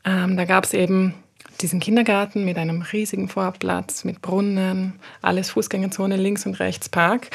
ähm, 0.06 0.38
da 0.38 0.46
gab 0.46 0.64
es 0.64 0.74
eben 0.74 1.14
diesen 1.62 1.80
Kindergarten 1.80 2.46
mit 2.46 2.58
einem 2.58 2.82
riesigen 2.82 3.30
Vorplatz, 3.30 4.04
mit 4.04 4.22
Brunnen, 4.22 4.94
alles 5.22 5.52
Fußgängerzone 5.52 6.18
links 6.18 6.46
und 6.46 6.60
rechts 6.60 6.90
Park. 6.90 7.30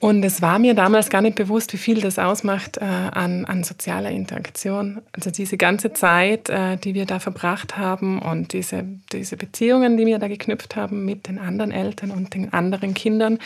Und 0.00 0.24
es 0.24 0.40
war 0.40 0.58
mir 0.58 0.72
damals 0.72 1.10
gar 1.10 1.20
nicht 1.20 1.36
bewusst, 1.36 1.74
wie 1.74 1.78
viel 1.78 2.00
das 2.00 2.18
ausmacht 2.18 2.78
äh, 2.78 2.84
an, 2.84 3.44
an 3.44 3.64
sozialer 3.64 4.10
Interaktion. 4.10 5.02
Also 5.12 5.30
diese 5.30 5.58
ganze 5.58 5.92
Zeit, 5.92 6.48
äh, 6.48 6.78
die 6.78 6.94
wir 6.94 7.04
da 7.04 7.18
verbracht 7.18 7.76
haben 7.76 8.18
und 8.18 8.54
diese, 8.54 8.82
diese 9.12 9.36
Beziehungen, 9.36 9.98
die 9.98 10.06
wir 10.06 10.18
da 10.18 10.28
geknüpft 10.28 10.74
haben 10.74 11.04
mit 11.04 11.28
den 11.28 11.38
anderen 11.38 11.70
Eltern 11.70 12.12
und 12.12 12.32
den 12.32 12.50
anderen 12.50 12.94
Kindern, 12.94 13.38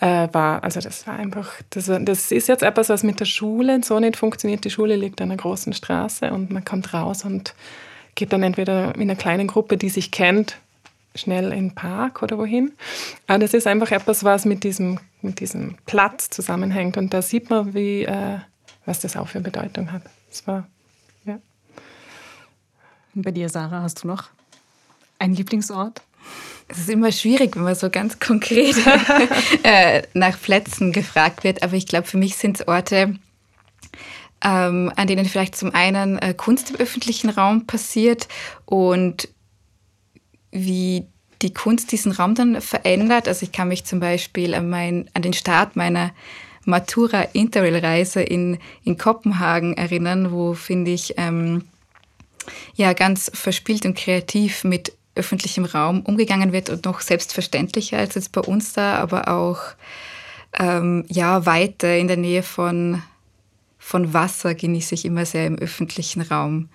äh, 0.00 0.28
war, 0.32 0.62
also 0.62 0.80
das 0.80 1.06
war 1.06 1.16
einfach, 1.16 1.50
das, 1.70 1.90
das 2.00 2.30
ist 2.30 2.48
jetzt 2.48 2.62
etwas, 2.62 2.90
was 2.90 3.02
mit 3.02 3.18
der 3.18 3.24
Schule 3.24 3.80
so 3.82 3.98
nicht 3.98 4.18
funktioniert. 4.18 4.66
Die 4.66 4.70
Schule 4.70 4.96
liegt 4.96 5.22
an 5.22 5.30
einer 5.30 5.40
großen 5.40 5.72
Straße 5.72 6.30
und 6.30 6.50
man 6.50 6.62
kommt 6.62 6.92
raus 6.92 7.24
und 7.24 7.54
geht 8.16 8.32
dann 8.32 8.42
entweder 8.42 8.94
in 8.96 9.02
einer 9.02 9.14
kleinen 9.14 9.46
Gruppe, 9.46 9.76
die 9.76 9.90
sich 9.90 10.10
kennt, 10.10 10.56
schnell 11.14 11.52
in 11.52 11.68
den 11.68 11.74
Park 11.74 12.22
oder 12.22 12.38
wohin. 12.38 12.72
Aber 13.26 13.38
das 13.38 13.54
ist 13.54 13.66
einfach 13.66 13.92
etwas, 13.92 14.24
was 14.24 14.44
mit 14.44 14.64
diesem, 14.64 14.98
mit 15.22 15.38
diesem 15.38 15.76
Platz 15.86 16.30
zusammenhängt. 16.30 16.96
Und 16.96 17.14
da 17.14 17.22
sieht 17.22 17.48
man, 17.48 17.74
wie, 17.74 18.02
äh, 18.02 18.38
was 18.84 19.00
das 19.00 19.16
auch 19.16 19.28
für 19.28 19.40
Bedeutung 19.40 19.92
hat. 19.92 20.02
Das 20.30 20.46
war, 20.46 20.66
ja. 21.24 21.38
Und 23.14 23.22
bei 23.22 23.30
dir, 23.30 23.48
Sarah, 23.48 23.82
hast 23.82 24.02
du 24.02 24.08
noch 24.08 24.24
einen 25.18 25.34
Lieblingsort? 25.34 26.02
Es 26.68 26.78
ist 26.78 26.90
immer 26.90 27.12
schwierig, 27.12 27.54
wenn 27.54 27.62
man 27.62 27.76
so 27.76 27.90
ganz 27.90 28.18
konkret 28.18 28.74
äh, 29.62 30.02
nach 30.14 30.40
Plätzen 30.40 30.92
gefragt 30.92 31.44
wird. 31.44 31.62
Aber 31.62 31.74
ich 31.74 31.86
glaube, 31.86 32.08
für 32.08 32.18
mich 32.18 32.36
sind 32.36 32.60
es 32.60 32.66
Orte, 32.66 33.16
ähm, 34.46 34.92
an 34.94 35.08
denen 35.08 35.26
vielleicht 35.26 35.56
zum 35.56 35.74
einen 35.74 36.18
äh, 36.18 36.32
Kunst 36.32 36.70
im 36.70 36.76
öffentlichen 36.76 37.30
Raum 37.30 37.66
passiert 37.66 38.28
und 38.64 39.28
wie 40.52 41.06
die 41.42 41.52
Kunst 41.52 41.90
diesen 41.90 42.12
Raum 42.12 42.36
dann 42.36 42.60
verändert. 42.60 43.26
Also 43.26 43.42
ich 43.42 43.50
kann 43.50 43.68
mich 43.68 43.84
zum 43.84 43.98
Beispiel 43.98 44.54
an, 44.54 44.70
mein, 44.70 45.10
an 45.14 45.22
den 45.22 45.32
Start 45.32 45.74
meiner 45.74 46.12
Matura 46.64 47.22
Interrail-Reise 47.32 48.22
in, 48.22 48.58
in 48.84 48.96
Kopenhagen 48.96 49.76
erinnern, 49.76 50.30
wo, 50.30 50.54
finde 50.54 50.92
ich, 50.92 51.14
ähm, 51.16 51.64
ja, 52.76 52.92
ganz 52.92 53.30
verspielt 53.34 53.84
und 53.84 53.96
kreativ 53.98 54.62
mit 54.62 54.92
öffentlichem 55.16 55.64
Raum 55.64 56.02
umgegangen 56.02 56.52
wird 56.52 56.70
und 56.70 56.84
noch 56.84 57.00
selbstverständlicher 57.00 57.98
als 57.98 58.14
jetzt 58.14 58.30
bei 58.30 58.42
uns 58.42 58.74
da, 58.74 58.94
aber 58.94 59.28
auch 59.28 59.58
ähm, 60.58 61.04
ja, 61.08 61.46
weiter 61.46 61.96
in 61.96 62.06
der 62.06 62.16
Nähe 62.16 62.42
von, 62.42 63.02
von 63.86 64.12
Wasser 64.12 64.56
genieße 64.56 64.96
ich 64.96 65.04
immer 65.04 65.24
sehr 65.24 65.46
im 65.46 65.60
öffentlichen 65.60 66.20
Raum. 66.20 66.68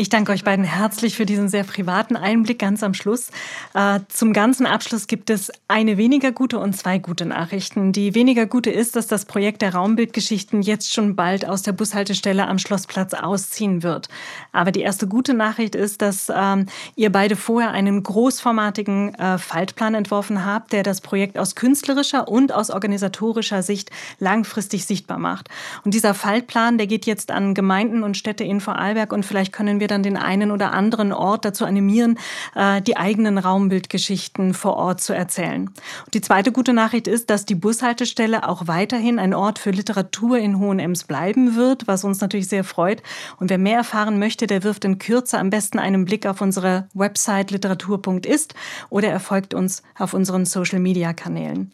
Ich 0.00 0.08
danke 0.08 0.32
euch 0.32 0.44
beiden 0.44 0.64
herzlich 0.64 1.14
für 1.14 1.26
diesen 1.26 1.50
sehr 1.50 1.62
privaten 1.62 2.16
Einblick 2.16 2.58
ganz 2.58 2.82
am 2.82 2.94
Schluss. 2.94 3.28
Äh, 3.74 4.00
zum 4.08 4.32
ganzen 4.32 4.64
Abschluss 4.64 5.08
gibt 5.08 5.28
es 5.28 5.52
eine 5.68 5.98
weniger 5.98 6.32
gute 6.32 6.58
und 6.58 6.74
zwei 6.74 6.96
gute 6.98 7.26
Nachrichten. 7.26 7.92
Die 7.92 8.14
weniger 8.14 8.46
gute 8.46 8.70
ist, 8.70 8.96
dass 8.96 9.08
das 9.08 9.26
Projekt 9.26 9.60
der 9.60 9.74
Raumbildgeschichten 9.74 10.62
jetzt 10.62 10.94
schon 10.94 11.16
bald 11.16 11.46
aus 11.46 11.60
der 11.60 11.72
Bushaltestelle 11.72 12.48
am 12.48 12.58
Schlossplatz 12.58 13.12
ausziehen 13.12 13.82
wird. 13.82 14.08
Aber 14.52 14.72
die 14.72 14.80
erste 14.80 15.06
gute 15.06 15.34
Nachricht 15.34 15.74
ist, 15.74 16.00
dass 16.00 16.32
ähm, 16.34 16.64
ihr 16.96 17.12
beide 17.12 17.36
vorher 17.36 17.72
einen 17.72 18.02
großformatigen 18.02 19.14
äh, 19.16 19.36
Faltplan 19.36 19.92
entworfen 19.92 20.46
habt, 20.46 20.72
der 20.72 20.82
das 20.82 21.02
Projekt 21.02 21.36
aus 21.36 21.56
künstlerischer 21.56 22.26
und 22.26 22.54
aus 22.54 22.70
organisatorischer 22.70 23.62
Sicht 23.62 23.90
langfristig 24.18 24.86
sichtbar 24.86 25.18
macht. 25.18 25.50
Und 25.84 25.92
dieser 25.92 26.14
Faltplan, 26.14 26.78
der 26.78 26.86
geht 26.86 27.04
jetzt 27.04 27.30
an 27.30 27.52
Gemeinden 27.52 28.02
und 28.02 28.16
Städte 28.16 28.44
in 28.44 28.62
Vorarlberg 28.62 29.12
und 29.12 29.26
vielleicht 29.26 29.52
können 29.52 29.78
wir 29.78 29.89
dann 29.90 30.02
den 30.02 30.16
einen 30.16 30.50
oder 30.50 30.72
anderen 30.72 31.12
Ort 31.12 31.44
dazu 31.44 31.64
animieren, 31.64 32.18
äh, 32.54 32.82
die 32.82 32.96
eigenen 32.96 33.38
Raumbildgeschichten 33.38 34.54
vor 34.54 34.76
Ort 34.76 35.00
zu 35.00 35.12
erzählen. 35.12 35.68
Und 36.04 36.14
die 36.14 36.20
zweite 36.20 36.52
gute 36.52 36.72
Nachricht 36.72 37.06
ist, 37.06 37.30
dass 37.30 37.46
die 37.46 37.54
Bushaltestelle 37.54 38.48
auch 38.48 38.66
weiterhin 38.66 39.18
ein 39.18 39.34
Ort 39.34 39.58
für 39.58 39.70
Literatur 39.70 40.38
in 40.38 40.58
Hohenems 40.58 41.04
bleiben 41.04 41.56
wird, 41.56 41.86
was 41.86 42.04
uns 42.04 42.20
natürlich 42.20 42.48
sehr 42.48 42.64
freut. 42.64 43.02
Und 43.38 43.50
wer 43.50 43.58
mehr 43.58 43.78
erfahren 43.78 44.18
möchte, 44.18 44.46
der 44.46 44.64
wirft 44.64 44.84
in 44.84 44.98
Kürze 44.98 45.38
am 45.38 45.50
besten 45.50 45.78
einen 45.78 46.04
Blick 46.04 46.26
auf 46.26 46.40
unsere 46.40 46.88
Website 46.94 47.50
literatur.ist 47.50 48.54
oder 48.88 49.08
er 49.08 49.20
folgt 49.20 49.54
uns 49.54 49.82
auf 49.98 50.14
unseren 50.14 50.44
Social-Media-Kanälen. 50.44 51.72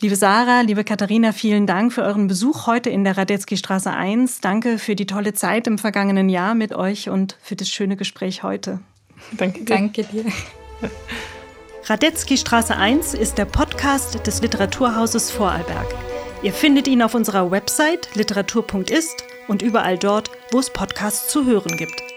Liebe 0.00 0.16
Sarah, 0.16 0.62
liebe 0.62 0.84
Katharina, 0.84 1.32
vielen 1.32 1.66
Dank 1.66 1.92
für 1.92 2.02
euren 2.02 2.26
Besuch 2.26 2.66
heute 2.66 2.90
in 2.90 3.04
der 3.04 3.16
Radetzky 3.16 3.56
Straße 3.56 3.90
1. 3.90 4.40
Danke 4.40 4.78
für 4.78 4.96
die 4.96 5.06
tolle 5.06 5.34
Zeit 5.34 5.66
im 5.66 5.78
vergangenen 5.78 6.28
Jahr 6.28 6.54
mit 6.54 6.74
euch 6.74 7.08
und 7.08 7.38
für 7.40 7.54
das 7.54 7.68
schöne 7.68 7.96
Gespräch 7.96 8.42
heute. 8.42 8.80
Danke 9.32 9.60
dir. 9.60 9.64
Danke 9.64 10.04
dir. 10.04 10.24
Radetzky 11.86 12.36
Straße 12.36 12.76
1 12.76 13.14
ist 13.14 13.38
der 13.38 13.44
Podcast 13.44 14.26
des 14.26 14.42
Literaturhauses 14.42 15.30
Vorarlberg. 15.30 15.86
Ihr 16.42 16.52
findet 16.52 16.88
ihn 16.88 17.00
auf 17.00 17.14
unserer 17.14 17.50
Website 17.50 18.08
literatur.ist 18.14 19.24
und 19.48 19.62
überall 19.62 19.96
dort, 19.96 20.30
wo 20.50 20.58
es 20.58 20.70
Podcasts 20.70 21.28
zu 21.28 21.46
hören 21.46 21.76
gibt. 21.76 22.13